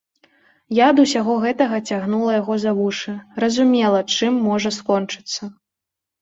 [0.75, 3.13] Я ад усяго гэтага цягнула яго за вушы,
[3.45, 5.43] разумела, чым можа скончыцца.